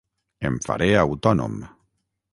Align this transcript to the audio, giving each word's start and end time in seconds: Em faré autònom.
Em 0.49 0.55
faré 0.67 0.87
autònom. 1.03 1.61